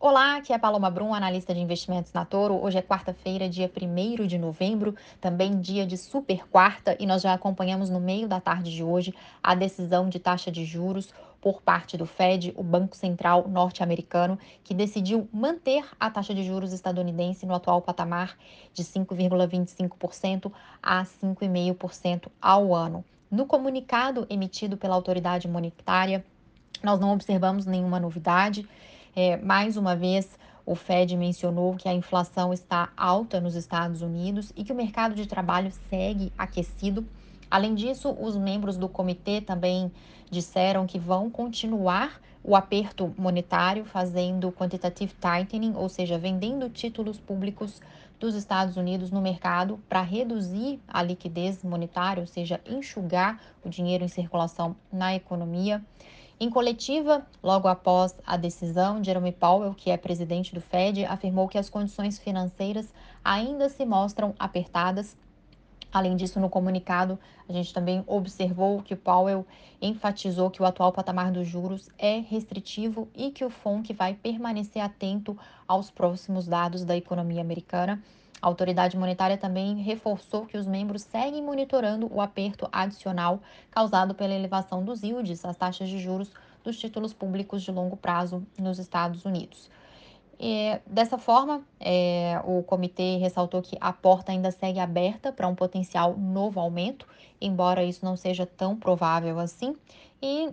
Olá, 0.00 0.36
aqui 0.36 0.52
é 0.52 0.58
Paloma 0.58 0.88
Brum, 0.88 1.12
analista 1.12 1.52
de 1.52 1.58
investimentos 1.58 2.12
na 2.12 2.24
Toro. 2.24 2.54
Hoje 2.54 2.78
é 2.78 2.82
quarta-feira, 2.82 3.48
dia 3.48 3.68
1 3.68 4.28
de 4.28 4.38
novembro, 4.38 4.94
também 5.20 5.60
dia 5.60 5.84
de 5.84 5.98
super 5.98 6.46
quarta, 6.46 6.96
e 7.00 7.04
nós 7.04 7.20
já 7.20 7.34
acompanhamos 7.34 7.90
no 7.90 7.98
meio 7.98 8.28
da 8.28 8.40
tarde 8.40 8.70
de 8.70 8.84
hoje 8.84 9.12
a 9.42 9.56
decisão 9.56 10.08
de 10.08 10.20
taxa 10.20 10.52
de 10.52 10.64
juros 10.64 11.12
por 11.40 11.60
parte 11.60 11.96
do 11.96 12.06
Fed, 12.06 12.54
o 12.56 12.62
Banco 12.62 12.94
Central 12.94 13.48
norte-americano, 13.48 14.38
que 14.62 14.72
decidiu 14.72 15.28
manter 15.32 15.84
a 15.98 16.08
taxa 16.08 16.32
de 16.32 16.44
juros 16.44 16.72
estadunidense 16.72 17.44
no 17.44 17.56
atual 17.56 17.82
patamar 17.82 18.38
de 18.72 18.84
5,25% 18.84 20.52
a 20.80 21.02
5,5% 21.02 22.28
ao 22.40 22.72
ano. 22.72 23.04
No 23.28 23.46
comunicado 23.46 24.28
emitido 24.30 24.76
pela 24.76 24.94
autoridade 24.94 25.48
monetária, 25.48 26.24
nós 26.84 27.00
não 27.00 27.12
observamos 27.12 27.66
nenhuma 27.66 27.98
novidade. 27.98 28.64
É, 29.20 29.36
mais 29.36 29.76
uma 29.76 29.96
vez, 29.96 30.38
o 30.64 30.76
Fed 30.76 31.16
mencionou 31.16 31.74
que 31.74 31.88
a 31.88 31.92
inflação 31.92 32.52
está 32.52 32.90
alta 32.96 33.40
nos 33.40 33.56
Estados 33.56 34.00
Unidos 34.00 34.52
e 34.54 34.62
que 34.62 34.70
o 34.70 34.76
mercado 34.76 35.16
de 35.16 35.26
trabalho 35.26 35.72
segue 35.90 36.32
aquecido. 36.38 37.04
Além 37.50 37.74
disso, 37.74 38.16
os 38.20 38.36
membros 38.36 38.76
do 38.76 38.88
comitê 38.88 39.40
também 39.40 39.90
disseram 40.30 40.86
que 40.86 41.00
vão 41.00 41.28
continuar 41.28 42.20
o 42.44 42.54
aperto 42.54 43.12
monetário, 43.18 43.84
fazendo 43.84 44.52
quantitative 44.52 45.12
tightening, 45.20 45.74
ou 45.74 45.88
seja, 45.88 46.16
vendendo 46.16 46.70
títulos 46.70 47.18
públicos 47.18 47.82
dos 48.20 48.36
Estados 48.36 48.76
Unidos 48.76 49.10
no 49.10 49.20
mercado 49.20 49.80
para 49.88 50.00
reduzir 50.00 50.78
a 50.86 51.02
liquidez 51.02 51.64
monetária, 51.64 52.20
ou 52.20 52.26
seja, 52.28 52.60
enxugar 52.64 53.40
o 53.64 53.68
dinheiro 53.68 54.04
em 54.04 54.08
circulação 54.08 54.76
na 54.92 55.12
economia. 55.12 55.82
Em 56.40 56.48
coletiva, 56.48 57.26
logo 57.42 57.66
após 57.66 58.14
a 58.24 58.36
decisão, 58.36 59.02
Jerome 59.02 59.32
Powell, 59.32 59.74
que 59.74 59.90
é 59.90 59.96
presidente 59.96 60.54
do 60.54 60.60
Fed, 60.60 61.04
afirmou 61.04 61.48
que 61.48 61.58
as 61.58 61.68
condições 61.68 62.16
financeiras 62.16 62.94
ainda 63.24 63.68
se 63.68 63.84
mostram 63.84 64.32
apertadas. 64.38 65.16
Além 65.92 66.14
disso, 66.14 66.38
no 66.38 66.48
comunicado, 66.48 67.18
a 67.48 67.52
gente 67.52 67.74
também 67.74 68.04
observou 68.06 68.80
que 68.82 68.94
Powell 68.94 69.44
enfatizou 69.82 70.48
que 70.48 70.62
o 70.62 70.64
atual 70.64 70.92
patamar 70.92 71.32
dos 71.32 71.48
juros 71.48 71.88
é 71.98 72.20
restritivo 72.20 73.08
e 73.16 73.32
que 73.32 73.44
o 73.44 73.50
FONC 73.50 73.92
vai 73.92 74.14
permanecer 74.14 74.80
atento 74.80 75.36
aos 75.66 75.90
próximos 75.90 76.46
dados 76.46 76.84
da 76.84 76.96
economia 76.96 77.40
americana. 77.40 78.00
A 78.40 78.46
autoridade 78.46 78.96
monetária 78.96 79.36
também 79.36 79.76
reforçou 79.76 80.46
que 80.46 80.56
os 80.56 80.66
membros 80.66 81.02
seguem 81.02 81.42
monitorando 81.42 82.12
o 82.12 82.20
aperto 82.20 82.68
adicional 82.70 83.40
causado 83.70 84.14
pela 84.14 84.34
elevação 84.34 84.84
dos 84.84 85.02
yields, 85.02 85.44
as 85.44 85.56
taxas 85.56 85.88
de 85.88 85.98
juros 85.98 86.30
dos 86.62 86.78
títulos 86.78 87.12
públicos 87.12 87.62
de 87.62 87.72
longo 87.72 87.96
prazo 87.96 88.46
nos 88.58 88.78
Estados 88.78 89.24
Unidos. 89.24 89.68
E, 90.40 90.78
dessa 90.86 91.18
forma, 91.18 91.62
é, 91.80 92.40
o 92.44 92.62
comitê 92.62 93.16
ressaltou 93.16 93.60
que 93.60 93.76
a 93.80 93.92
porta 93.92 94.30
ainda 94.30 94.52
segue 94.52 94.78
aberta 94.78 95.32
para 95.32 95.48
um 95.48 95.54
potencial 95.54 96.16
novo 96.16 96.60
aumento, 96.60 97.08
embora 97.40 97.82
isso 97.82 98.04
não 98.04 98.16
seja 98.16 98.46
tão 98.46 98.76
provável 98.76 99.40
assim. 99.40 99.76
E 100.22 100.50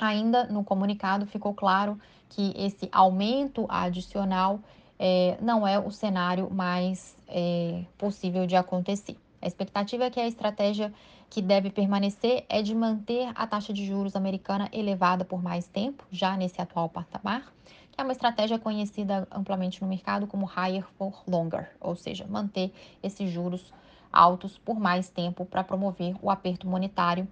ainda 0.00 0.44
no 0.46 0.64
comunicado 0.64 1.26
ficou 1.26 1.52
claro 1.52 2.00
que 2.30 2.54
esse 2.56 2.88
aumento 2.90 3.66
adicional 3.68 4.60
é, 5.04 5.36
não 5.40 5.66
é 5.66 5.80
o 5.80 5.90
cenário 5.90 6.48
mais 6.48 7.16
é, 7.26 7.82
possível 7.98 8.46
de 8.46 8.54
acontecer. 8.54 9.16
A 9.40 9.48
expectativa 9.48 10.04
é 10.04 10.10
que 10.10 10.20
a 10.20 10.28
estratégia 10.28 10.94
que 11.28 11.42
deve 11.42 11.70
permanecer 11.70 12.44
é 12.48 12.62
de 12.62 12.72
manter 12.72 13.28
a 13.34 13.44
taxa 13.44 13.72
de 13.72 13.84
juros 13.84 14.14
americana 14.14 14.68
elevada 14.72 15.24
por 15.24 15.42
mais 15.42 15.66
tempo, 15.66 16.04
já 16.08 16.36
nesse 16.36 16.62
atual 16.62 16.88
patamar, 16.88 17.52
que 17.90 18.00
é 18.00 18.04
uma 18.04 18.12
estratégia 18.12 18.60
conhecida 18.60 19.26
amplamente 19.32 19.82
no 19.82 19.88
mercado 19.88 20.28
como 20.28 20.46
higher 20.46 20.86
for 20.96 21.20
longer, 21.26 21.70
ou 21.80 21.96
seja, 21.96 22.24
manter 22.28 22.72
esses 23.02 23.28
juros 23.28 23.74
altos 24.12 24.56
por 24.56 24.78
mais 24.78 25.10
tempo 25.10 25.44
para 25.44 25.64
promover 25.64 26.14
o 26.22 26.30
aperto 26.30 26.68
monetário 26.68 27.26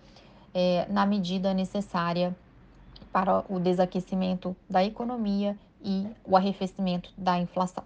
é, 0.52 0.86
na 0.90 1.06
medida 1.06 1.54
necessária 1.54 2.34
para 3.12 3.44
o 3.48 3.60
desaquecimento 3.60 4.56
da 4.68 4.84
economia 4.84 5.56
e 5.82 6.06
o 6.24 6.36
arrefecimento 6.36 7.12
da 7.16 7.38
inflação. 7.38 7.84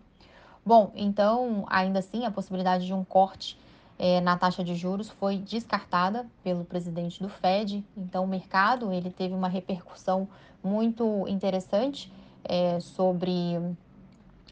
Bom, 0.65 0.91
então, 0.94 1.65
ainda 1.69 1.99
assim, 1.99 2.25
a 2.25 2.31
possibilidade 2.31 2.87
de 2.87 2.94
um 2.94 3.05
corte 3.05 3.59
é, 3.99 4.21
na 4.21 4.37
taxa 4.37 4.65
de 4.65 4.75
juros 4.75 5.10
foi 5.10 5.37
descartada 5.37 6.27
pelo 6.43 6.65
presidente 6.65 7.22
do 7.22 7.28
Fed. 7.28 7.84
Então, 7.97 8.25
o 8.25 8.27
mercado 8.27 8.93
ele 8.93 9.10
teve 9.10 9.34
uma 9.34 9.49
repercussão 9.49 10.28
muito 10.62 11.27
interessante 11.28 12.10
é, 12.43 12.81
sobre 12.81 13.59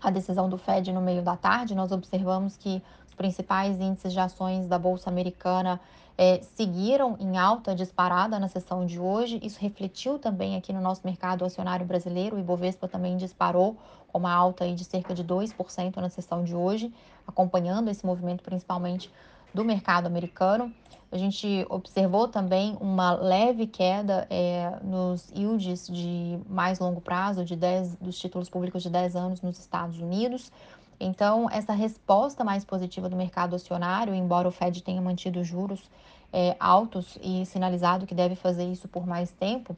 a 0.03 0.11
decisão 0.11 0.49
do 0.49 0.59
Fed 0.59 0.93
no 0.93 1.01
meio 1.01 1.23
da 1.23 1.37
tarde. 1.37 1.75
Nós 1.75 1.93
observamos 1.93 2.57
que 2.57 2.83
os 3.07 3.15
principais 3.15 3.81
índices 3.81 4.13
de 4.13 4.21
ações 4.21 4.67
da 4.67 4.79
Bolsa 4.79 5.09
Americana 5.09 5.81
é, 6.19 6.41
seguiram 6.57 7.17
em 7.21 7.39
alta 7.39 7.75
disparada 7.75 8.39
na 8.39 8.49
sessão 8.49 8.85
de 8.85 8.99
hoje. 8.99 9.41
Isso 9.43 9.59
refletiu 9.61 10.19
também 10.19 10.57
aqui 10.57 10.73
no 10.73 10.81
nosso 10.81 11.03
mercado 11.05 11.45
acionário 11.45 11.87
brasileiro. 11.87 12.37
O 12.37 12.41
Ibovespa 12.41 12.89
também 12.89 13.17
disparou 13.17 13.77
com 14.09 14.19
uma 14.19 14.33
alta 14.33 14.65
aí 14.65 14.75
de 14.75 14.85
cerca 14.85 15.15
de 15.15 15.25
2% 15.25 15.97
na 15.97 16.09
sessão 16.09 16.45
de 16.45 16.55
hoje, 16.55 16.93
acompanhando 17.27 17.89
esse 17.89 18.05
movimento 18.05 18.43
principalmente 18.43 19.11
do 19.55 19.65
mercado 19.65 20.07
americano. 20.07 20.73
A 21.11 21.19
gente 21.19 21.67
observou 21.69 22.27
também 22.27 22.77
uma 22.81 23.13
leve 23.13 23.67
queda 23.67 24.27
é, 24.31 24.79
nos 24.83 25.31
yields 25.37 25.87
de 25.87 26.39
mais 26.49 26.79
longo 26.79 27.03
prazo, 27.03 27.45
de 27.45 27.55
10, 27.55 27.97
dos 27.97 28.19
títulos 28.19 28.49
públicos 28.49 28.83
de 28.83 28.89
10 28.89 29.17
anos 29.17 29.43
nos 29.43 29.59
Estados 29.59 29.99
Unidos. 29.99 30.51
Então, 30.99 31.51
essa 31.51 31.75
resposta 31.75 32.45
mais 32.45 32.65
positiva 32.65 33.09
do 33.09 33.17
mercado 33.17 33.55
acionário, 33.55 34.15
embora 34.15 34.49
o 34.49 34.51
Fed 34.51 34.83
tenha 34.83 35.03
mantido 35.03 35.45
juros 35.45 35.91
é, 36.33 36.57
altos 36.59 37.19
e 37.21 37.45
sinalizado 37.45 38.07
que 38.07 38.15
deve 38.15 38.35
fazer 38.35 38.65
isso 38.65 38.89
por 38.89 39.07
mais 39.07 39.31
tempo, 39.33 39.77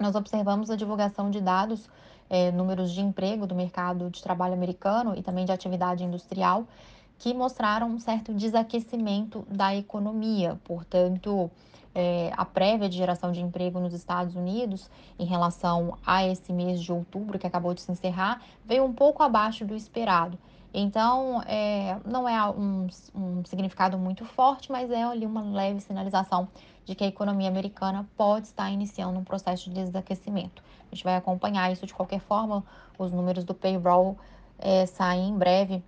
nós 0.00 0.14
observamos 0.14 0.70
a 0.70 0.76
divulgação 0.76 1.30
de 1.30 1.40
dados, 1.40 1.88
é, 2.30 2.50
números 2.50 2.92
de 2.92 3.00
emprego 3.02 3.46
do 3.46 3.54
mercado 3.54 4.08
de 4.08 4.22
trabalho 4.22 4.54
americano 4.54 5.14
e 5.16 5.22
também 5.22 5.44
de 5.44 5.52
atividade 5.52 6.02
industrial, 6.02 6.64
que 7.22 7.32
mostraram 7.32 7.86
um 7.86 8.00
certo 8.00 8.34
desaquecimento 8.34 9.46
da 9.48 9.76
economia. 9.76 10.58
Portanto, 10.64 11.48
é, 11.94 12.32
a 12.36 12.44
prévia 12.44 12.88
de 12.88 12.96
geração 12.96 13.30
de 13.30 13.40
emprego 13.40 13.78
nos 13.78 13.94
Estados 13.94 14.34
Unidos 14.34 14.90
em 15.16 15.24
relação 15.24 15.96
a 16.04 16.26
esse 16.26 16.52
mês 16.52 16.82
de 16.82 16.90
outubro 16.90 17.38
que 17.38 17.46
acabou 17.46 17.74
de 17.74 17.80
se 17.80 17.92
encerrar 17.92 18.42
veio 18.64 18.84
um 18.84 18.92
pouco 18.92 19.22
abaixo 19.22 19.64
do 19.64 19.76
esperado. 19.76 20.36
Então, 20.74 21.40
é, 21.46 21.96
não 22.04 22.28
é 22.28 22.44
um, 22.50 22.88
um, 23.14 23.44
significado 23.44 23.96
muito 23.96 24.24
forte, 24.24 24.72
mas 24.72 24.90
é 24.90 25.04
ali 25.04 25.24
uma 25.24 25.42
leve 25.42 25.78
sinalização 25.78 26.48
de 26.84 26.96
que 26.96 27.04
a 27.04 27.06
economia 27.06 27.46
americana 27.46 28.04
pode 28.16 28.48
estar 28.48 28.68
iniciando 28.68 29.16
um 29.16 29.22
processo 29.22 29.70
de 29.70 29.76
desaquecimento. 29.84 30.60
A 30.90 30.92
gente 30.92 31.04
vai 31.04 31.14
acompanhar 31.14 31.70
isso 31.70 31.86
de 31.86 31.94
qualquer 31.94 32.18
forma. 32.18 32.64
Os 32.98 33.12
números 33.12 33.44
do 33.44 33.54
payroll 33.54 34.18
é, 34.58 34.86
saem 34.86 35.28
em 35.28 35.38
breve, 35.38 35.84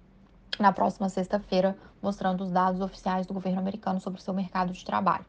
na 0.58 0.72
próxima 0.72 1.08
sexta-feira, 1.08 1.76
mostrando 2.02 2.42
os 2.42 2.50
dados 2.50 2.80
oficiais 2.80 3.26
do 3.26 3.34
governo 3.34 3.58
americano 3.58 4.00
sobre 4.00 4.20
o 4.20 4.22
seu 4.22 4.34
mercado 4.34 4.72
de 4.72 4.84
trabalho. 4.84 5.24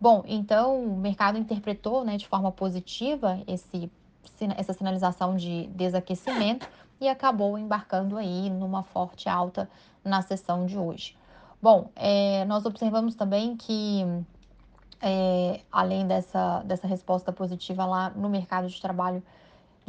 Bom, 0.00 0.22
então 0.26 0.82
o 0.82 0.96
mercado 0.96 1.38
interpretou 1.38 2.04
né, 2.04 2.16
de 2.16 2.26
forma 2.26 2.50
positiva 2.50 3.40
esse, 3.46 3.90
essa 4.56 4.72
sinalização 4.72 5.36
de 5.36 5.66
desaquecimento 5.68 6.66
e 7.00 7.08
acabou 7.08 7.58
embarcando 7.58 8.16
aí 8.16 8.48
numa 8.48 8.82
forte 8.82 9.28
alta 9.28 9.68
na 10.04 10.22
sessão 10.22 10.66
de 10.66 10.78
hoje. 10.78 11.16
Bom, 11.60 11.90
é, 11.94 12.44
nós 12.46 12.64
observamos 12.64 13.14
também 13.14 13.56
que, 13.56 14.02
é, 15.02 15.60
além 15.70 16.06
dessa, 16.06 16.62
dessa 16.62 16.86
resposta 16.86 17.30
positiva 17.32 17.84
lá 17.84 18.08
no 18.10 18.30
mercado 18.30 18.68
de 18.68 18.80
trabalho, 18.80 19.22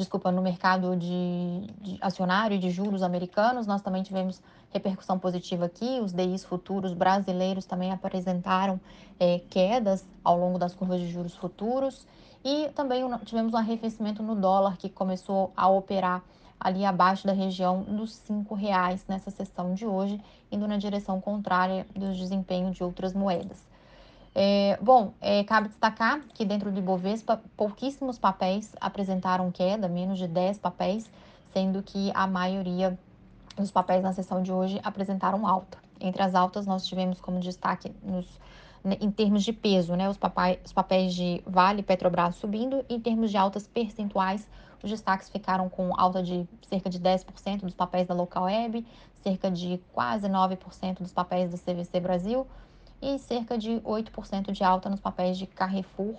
desculpa, 0.01 0.31
no 0.31 0.41
mercado 0.41 0.95
de, 0.95 1.67
de 1.81 1.97
acionário 2.01 2.59
de 2.59 2.69
juros 2.69 3.03
americanos, 3.03 3.65
nós 3.67 3.81
também 3.81 4.03
tivemos 4.03 4.41
repercussão 4.71 5.17
positiva 5.17 5.65
aqui. 5.65 5.99
Os 6.01 6.11
DIs 6.11 6.43
futuros 6.43 6.93
brasileiros 6.93 7.65
também 7.65 7.91
apresentaram 7.91 8.79
é, 9.19 9.39
quedas 9.49 10.05
ao 10.23 10.37
longo 10.37 10.57
das 10.57 10.73
curvas 10.73 10.99
de 10.99 11.07
juros 11.07 11.35
futuros. 11.35 12.05
E 12.43 12.69
também 12.69 13.03
tivemos 13.25 13.53
um 13.53 13.57
arrefecimento 13.57 14.23
no 14.23 14.35
dólar 14.35 14.77
que 14.77 14.89
começou 14.89 15.51
a 15.55 15.69
operar 15.69 16.23
ali 16.59 16.85
abaixo 16.85 17.25
da 17.25 17.33
região 17.33 17.83
dos 17.83 18.13
cinco 18.13 18.55
reais 18.55 19.05
nessa 19.07 19.31
sessão 19.31 19.73
de 19.73 19.85
hoje, 19.85 20.19
indo 20.51 20.67
na 20.67 20.77
direção 20.77 21.21
contrária 21.21 21.85
do 21.95 22.13
desempenho 22.13 22.71
de 22.71 22.83
outras 22.83 23.13
moedas. 23.13 23.70
É, 24.33 24.77
bom, 24.81 25.13
é, 25.19 25.43
cabe 25.43 25.67
destacar 25.67 26.21
que 26.33 26.45
dentro 26.45 26.71
do 26.71 26.79
Ibovespa, 26.79 27.41
pouquíssimos 27.57 28.17
papéis 28.17 28.73
apresentaram 28.79 29.51
queda, 29.51 29.89
menos 29.89 30.17
de 30.17 30.27
10 30.27 30.57
papéis, 30.57 31.09
sendo 31.53 31.83
que 31.83 32.11
a 32.13 32.25
maioria 32.27 32.97
os 33.57 33.69
papéis 33.69 34.01
na 34.01 34.13
sessão 34.13 34.41
de 34.41 34.51
hoje 34.51 34.79
apresentaram 34.83 35.45
alta. 35.45 35.77
Entre 35.99 36.21
as 36.21 36.33
altas, 36.33 36.65
nós 36.65 36.85
tivemos 36.87 37.19
como 37.19 37.39
destaque 37.41 37.93
nos, 38.01 38.25
né, 38.83 38.97
em 39.01 39.11
termos 39.11 39.43
de 39.43 39.51
peso, 39.51 39.95
né, 39.95 40.09
os, 40.09 40.17
papéis, 40.17 40.59
os 40.65 40.71
papéis 40.71 41.13
de 41.13 41.43
Vale 41.45 41.81
e 41.81 41.83
Petrobras 41.83 42.35
subindo, 42.35 42.85
e 42.89 42.95
em 42.95 42.99
termos 42.99 43.29
de 43.29 43.37
altas 43.37 43.67
percentuais, 43.67 44.47
os 44.81 44.89
destaques 44.89 45.29
ficaram 45.29 45.69
com 45.69 45.93
alta 45.99 46.23
de 46.23 46.47
cerca 46.67 46.89
de 46.89 46.99
10% 46.99 47.59
dos 47.59 47.75
papéis 47.75 48.07
da 48.07 48.15
Local 48.15 48.45
Web, 48.45 48.85
cerca 49.21 49.51
de 49.51 49.79
quase 49.93 50.27
9% 50.27 50.99
dos 50.99 51.11
papéis 51.11 51.51
do 51.51 51.57
CVC 51.57 51.99
Brasil 51.99 52.47
e 53.01 53.17
cerca 53.19 53.57
de 53.57 53.71
8% 53.81 54.51
de 54.51 54.63
alta 54.63 54.89
nos 54.89 54.99
papéis 54.99 55.37
de 55.37 55.47
Carrefour, 55.47 56.15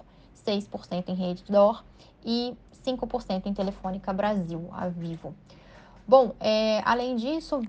6% 0.47 1.09
em 1.09 1.15
Redditor 1.15 1.85
e 2.25 2.57
5% 2.85 3.47
em 3.47 3.55
Telefônica 3.55 4.13
Brasil, 4.13 4.69
a 4.73 4.89
Vivo. 4.89 5.35
Bom, 6.07 6.35
é, 6.41 6.83
além 6.85 7.17
disso, 7.17 7.63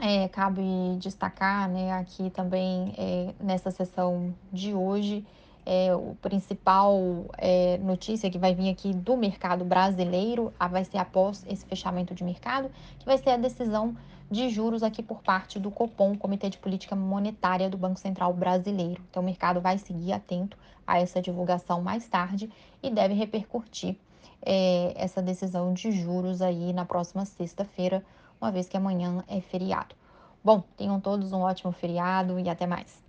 é, 0.00 0.28
cabe 0.28 0.62
destacar 0.98 1.68
né, 1.68 1.92
aqui 1.92 2.30
também 2.30 2.94
é, 2.98 3.34
nessa 3.40 3.70
sessão 3.70 4.34
de 4.52 4.74
hoje 4.74 5.24
é, 5.66 5.94
o 5.94 6.16
principal 6.20 7.26
é, 7.38 7.78
notícia 7.78 8.30
que 8.30 8.38
vai 8.38 8.54
vir 8.54 8.70
aqui 8.70 8.92
do 8.92 9.16
mercado 9.16 9.64
brasileiro 9.64 10.52
a, 10.58 10.68
vai 10.68 10.84
ser 10.84 10.98
após 10.98 11.44
esse 11.48 11.64
fechamento 11.64 12.14
de 12.14 12.22
mercado, 12.22 12.70
que 12.98 13.06
vai 13.06 13.18
ser 13.18 13.30
a 13.30 13.36
decisão 13.36 13.96
de 14.30 14.48
juros 14.48 14.82
aqui 14.82 15.02
por 15.02 15.22
parte 15.22 15.58
do 15.58 15.70
Copom, 15.70 16.16
Comitê 16.16 16.50
de 16.50 16.58
Política 16.58 16.96
Monetária 16.96 17.68
do 17.70 17.76
Banco 17.76 17.98
Central 17.98 18.32
Brasileiro. 18.32 19.02
Então 19.10 19.22
o 19.22 19.26
mercado 19.26 19.60
vai 19.60 19.78
seguir 19.78 20.12
atento 20.12 20.56
a 20.86 21.00
essa 21.00 21.20
divulgação 21.20 21.82
mais 21.82 22.06
tarde 22.08 22.50
e 22.82 22.90
deve 22.90 23.14
repercutir 23.14 23.96
é, 24.44 24.92
essa 24.96 25.22
decisão 25.22 25.72
de 25.72 25.90
juros 25.92 26.42
aí 26.42 26.72
na 26.72 26.84
próxima 26.84 27.24
sexta-feira 27.24 28.04
uma 28.40 28.50
vez 28.50 28.68
que 28.68 28.76
amanhã 28.76 29.24
é 29.26 29.40
feriado. 29.40 29.94
Bom, 30.42 30.62
tenham 30.76 31.00
todos 31.00 31.32
um 31.32 31.40
ótimo 31.40 31.72
feriado 31.72 32.38
e 32.38 32.50
até 32.50 32.66
mais. 32.66 33.02